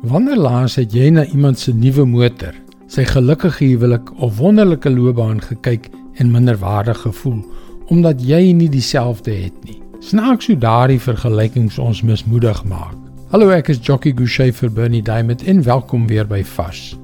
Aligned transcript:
Wanneer 0.00 0.38
laas 0.40 0.78
het 0.80 0.94
jy 0.96 1.10
na 1.12 1.26
iemand 1.28 1.58
se 1.60 1.74
nuwe 1.76 2.06
motor, 2.08 2.54
sy 2.88 3.02
gelukkige 3.04 3.66
huwelik 3.68 4.08
of 4.24 4.38
wonderlike 4.40 4.88
loopbaan 4.88 5.42
gekyk 5.44 5.90
en 6.16 6.30
minderwaardig 6.32 7.02
gevoel 7.04 7.42
omdat 7.92 8.22
jy 8.24 8.38
nie 8.56 8.70
dieselfde 8.72 9.34
het 9.34 9.66
nie? 9.68 9.76
Snaaks 10.00 10.48
hoe 10.48 10.56
daardie 10.56 11.00
vergelykings 11.02 11.76
ons 11.82 12.00
mismoedig 12.06 12.62
maak. 12.64 12.96
Hallo, 13.28 13.50
ek 13.52 13.68
is 13.74 13.82
Jockey 13.84 14.14
Gouchee 14.16 14.54
vir 14.56 14.72
Bernie 14.72 15.04
Diamond 15.04 15.44
en 15.44 15.60
welkom 15.68 16.06
weer 16.08 16.24
by 16.24 16.40
Fas. 16.48 16.94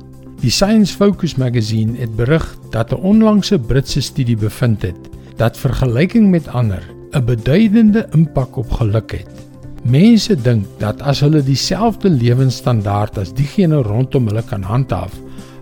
Die 0.40 0.50
Science 0.50 0.96
Focus 0.96 1.36
magazine 1.36 1.98
het 2.00 2.16
berig 2.16 2.48
dat 2.72 2.96
'n 2.96 3.02
onlangse 3.04 3.58
Britse 3.58 4.00
studie 4.00 4.36
bevind 4.36 4.82
het 4.82 5.10
dat 5.36 5.58
vergelyking 5.58 6.30
met 6.30 6.48
ander 6.48 6.80
'n 7.12 7.24
beduidende 7.24 8.08
impak 8.12 8.56
op 8.56 8.70
geluk 8.72 9.20
het. 9.20 9.45
Mense 9.86 10.34
dink 10.34 10.66
dat 10.80 10.98
as 11.06 11.20
hulle 11.22 11.44
dieselfde 11.46 12.10
lewensstandaard 12.10 13.20
as 13.22 13.30
diegene 13.38 13.78
rondom 13.86 14.24
hulle 14.26 14.42
kan 14.48 14.64
handhaaf, 14.66 15.12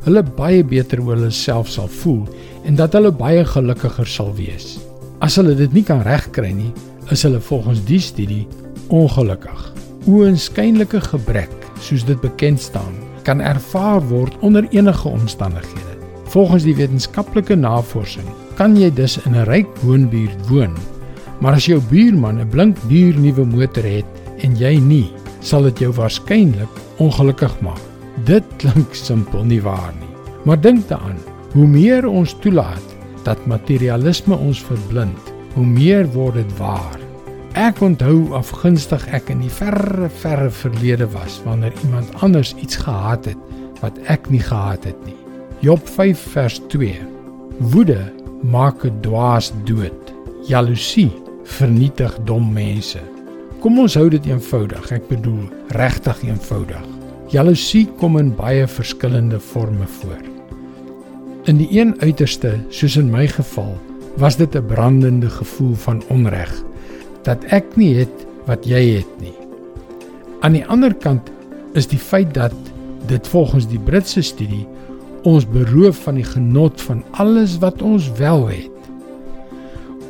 hulle 0.06 0.22
baie 0.38 0.62
beter 0.64 1.02
oor 1.02 1.18
hulle 1.18 1.32
self 1.34 1.68
sal 1.68 1.90
voel 2.00 2.22
en 2.64 2.78
dat 2.78 2.96
hulle 2.96 3.10
baie 3.12 3.42
gelukkiger 3.44 4.08
sal 4.08 4.30
wees. 4.38 4.78
As 5.20 5.36
hulle 5.36 5.52
dit 5.58 5.76
nie 5.76 5.84
kan 5.84 6.00
regkry 6.08 6.54
nie, 6.56 6.70
is 7.12 7.26
hulle 7.26 7.42
volgens 7.50 7.82
die 7.84 8.00
studie 8.00 8.46
ongelukkig. 8.88 9.60
Oënskynlike 10.08 11.02
gebrek, 11.10 11.52
soos 11.84 12.06
dit 12.08 12.20
bekend 12.24 12.64
staan, 12.64 12.96
kan 13.28 13.44
ervaar 13.44 14.00
word 14.08 14.40
onder 14.40 14.64
enige 14.72 15.08
omstandighede. 15.08 15.98
Volgens 16.32 16.64
die 16.64 16.76
wetenskaplike 16.80 17.60
navorsing 17.60 18.32
kan 18.56 18.76
jy 18.78 18.88
dus 18.88 19.18
in 19.26 19.36
'n 19.36 19.44
ryk 19.52 19.68
woonbuurt 19.84 20.48
woon 20.48 20.72
Maar 21.40 21.58
as 21.58 21.66
jou 21.66 21.80
buurman 21.90 22.40
'n 22.40 22.48
blink 22.48 22.76
duur 22.88 23.18
nuwe 23.18 23.44
motor 23.44 23.84
het 23.84 24.06
en 24.38 24.56
jy 24.56 24.78
nie, 24.78 25.10
sal 25.40 25.62
dit 25.62 25.78
jou 25.78 25.92
waarskynlik 25.92 26.68
ongelukkig 26.98 27.60
maak. 27.60 27.80
Dit 28.24 28.44
klink 28.56 28.94
simpel 28.94 29.44
nie 29.44 29.62
waar 29.62 29.92
nie. 30.00 30.08
Maar 30.44 30.60
dink 30.60 30.88
daaraan, 30.88 31.18
hoe 31.52 31.66
meer 31.66 32.06
ons 32.06 32.36
toelaat 32.40 32.94
dat 33.24 33.46
materialisme 33.46 34.36
ons 34.36 34.60
verblind, 34.62 35.32
hoe 35.54 35.66
meer 35.66 36.06
word 36.12 36.34
dit 36.34 36.58
waar. 36.58 37.00
Ek 37.54 37.80
onthou 37.86 38.34
afgunstig 38.34 39.06
ek 39.14 39.30
in 39.30 39.44
die 39.44 39.52
verre 39.52 40.08
verre 40.08 40.50
verlede 40.50 41.06
was 41.12 41.38
wanneer 41.44 41.72
iemand 41.84 42.10
anders 42.26 42.54
iets 42.58 42.76
gehad 42.76 43.24
het 43.30 43.38
wat 43.80 43.98
ek 44.10 44.26
nie 44.30 44.42
gehad 44.42 44.84
het 44.84 44.98
nie. 45.06 45.16
Job 45.62 45.86
5 45.88 46.18
vers 46.34 46.58
2. 46.68 46.98
Woede 47.58 48.12
maak 48.42 48.84
'n 48.84 49.00
dwaas 49.00 49.52
dood. 49.64 50.12
Jaloesie 50.48 51.12
vernietig 51.44 52.18
dom 52.24 52.52
mense. 52.52 53.00
Kom 53.60 53.78
ons 53.78 53.94
hou 53.96 54.08
dit 54.12 54.26
eenvoudig. 54.26 54.90
Ek 54.92 55.08
bedoel 55.08 55.48
regtig 55.76 56.22
eenvoudig. 56.26 56.84
Jaloesie 57.32 57.86
kom 58.00 58.18
in 58.20 58.34
baie 58.36 58.66
verskillende 58.68 59.40
forme 59.40 59.86
voor. 60.00 60.20
In 61.48 61.58
die 61.60 61.68
een 61.72 61.94
uiterste, 62.00 62.54
soos 62.70 62.96
in 62.96 63.10
my 63.12 63.26
geval, 63.28 63.74
was 64.16 64.36
dit 64.36 64.54
'n 64.54 64.66
brandende 64.66 65.30
gevoel 65.30 65.74
van 65.74 66.02
onreg 66.08 66.52
dat 67.22 67.44
ek 67.44 67.76
nie 67.76 67.94
het 67.94 68.26
wat 68.46 68.64
jy 68.64 69.00
het 69.00 69.20
nie. 69.20 69.34
Aan 70.40 70.52
die 70.52 70.66
ander 70.66 70.94
kant 70.94 71.30
is 71.72 71.86
die 71.86 71.98
feit 71.98 72.34
dat 72.34 72.54
dit 73.06 73.28
volgens 73.28 73.66
die 73.68 73.78
Britse 73.78 74.22
studie 74.22 74.66
ons 75.22 75.46
beroof 75.48 76.02
van 76.04 76.14
die 76.14 76.24
genot 76.24 76.80
van 76.80 77.04
alles 77.10 77.58
wat 77.58 77.82
ons 77.82 78.12
wel 78.20 78.46
het. 78.48 78.73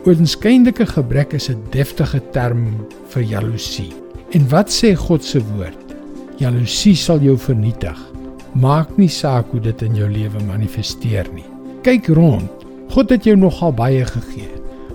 Oorskynlike 0.04 0.84
gebrek 0.84 1.32
is 1.32 1.48
'n 1.48 1.62
deftige 1.72 2.20
term 2.32 2.64
vir 3.08 3.22
jaloesie. 3.22 3.92
En 4.30 4.48
wat 4.48 4.68
sê 4.68 4.94
God 4.94 5.24
se 5.24 5.40
woord? 5.40 5.94
Jaloesie 6.36 6.94
sal 6.94 7.20
jou 7.20 7.38
vernietig. 7.38 7.96
Maak 8.52 8.98
nie 8.98 9.08
saak 9.08 9.50
hoe 9.50 9.60
dit 9.60 9.82
in 9.82 9.94
jou 9.94 10.08
lewe 10.10 10.44
manifesteer 10.46 11.24
nie. 11.34 11.44
Kyk 11.82 12.06
rond. 12.06 12.50
God 12.90 13.10
het 13.10 13.24
jou 13.24 13.36
nogal 13.36 13.72
baie 13.72 14.04
gegee. 14.04 14.50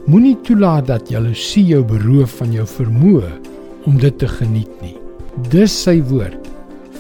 Moenie 0.05 0.37
toelaat 0.43 0.87
dat 0.87 1.09
jaloesie 1.09 1.65
jou 1.65 1.83
beroof 1.83 2.29
van 2.37 2.51
jou 2.51 2.65
vermoë 2.65 3.31
om 3.85 3.97
dit 3.97 4.17
te 4.17 4.27
geniet 4.27 4.81
nie. 4.81 4.97
Dis 5.49 5.83
sy 5.83 6.01
woord 6.01 6.47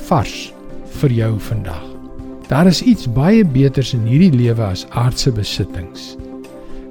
vars 0.07 0.53
vir 0.85 1.09
jou 1.11 1.39
vandag. 1.39 1.85
Daar 2.47 2.67
is 2.67 2.81
iets 2.81 3.07
baie 3.07 3.45
beters 3.45 3.93
in 3.93 4.05
hierdie 4.05 4.33
lewe 4.33 4.63
as 4.63 4.87
aardse 4.89 5.31
besittings. 5.31 6.18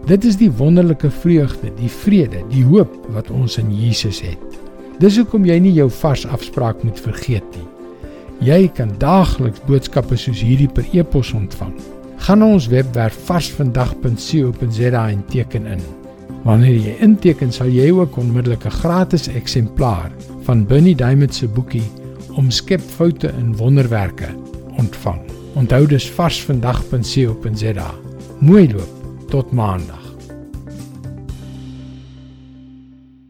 Dit 0.07 0.25
is 0.25 0.37
die 0.37 0.51
wonderlike 0.51 1.11
vreugde, 1.11 1.73
die 1.77 1.91
vrede, 1.91 2.45
die 2.53 2.65
hoop 2.65 2.95
wat 3.15 3.31
ons 3.31 3.59
in 3.59 3.73
Jesus 3.75 4.21
het. 4.21 4.59
Dis 4.99 5.19
hoekom 5.19 5.45
jy 5.47 5.59
nie 5.63 5.75
jou 5.77 5.89
vars 6.01 6.25
afspraak 6.27 6.83
moet 6.83 6.99
vergeet 7.01 7.47
nie. 7.57 7.67
Jy 8.47 8.69
kan 8.75 8.91
daagliks 9.03 9.63
boodskappe 9.67 10.17
soos 10.19 10.41
hierdie 10.43 10.71
per 10.71 10.87
e-pos 10.95 11.33
ontvang. 11.35 11.75
Gaan 12.27 12.43
na 12.43 12.51
ons 12.55 12.69
webwerf 12.71 13.19
varsvandag.co.za 13.29 15.05
en 15.09 15.25
teken 15.31 15.67
in. 15.75 15.83
Wanneer 16.47 16.77
jy 16.79 16.97
inteken, 17.05 17.53
sal 17.53 17.71
jy 17.71 17.91
ook 17.95 18.17
onmiddellik 18.19 18.67
'n 18.67 18.79
gratis 18.83 19.29
eksemplaar 19.29 20.11
van 20.47 20.67
Bernie 20.67 20.95
Diamond 20.95 21.35
se 21.35 21.49
boekie 21.49 21.87
Omskep 22.39 22.81
foute 22.81 23.33
in 23.39 23.57
wonderwerke 23.57 24.29
ontvang. 24.79 25.21
Onthou 25.55 25.87
dis 25.87 26.11
varsvandag.co.za. 26.11 27.91
Mooi 28.41 28.73
loop 28.73 28.98
tot 29.29 29.53
maandag. 29.53 29.98